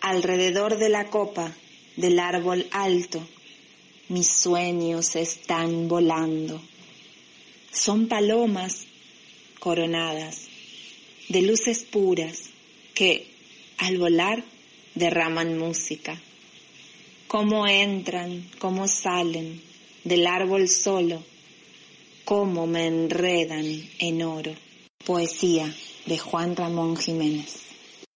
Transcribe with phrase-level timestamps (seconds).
[0.00, 1.54] alrededor de la copa
[1.96, 3.26] del árbol alto,
[4.08, 6.60] mis sueños están volando.
[7.70, 8.86] Son palomas
[9.58, 10.48] coronadas
[11.28, 12.50] de luces puras
[12.94, 13.28] que,
[13.78, 14.42] al volar,
[14.94, 16.20] derraman música.
[17.28, 19.62] Cómo entran, cómo salen
[20.02, 21.22] del árbol solo,
[22.24, 23.64] cómo me enredan
[23.98, 24.52] en oro.
[25.04, 25.72] Poesía
[26.06, 27.69] de Juan Ramón Jiménez.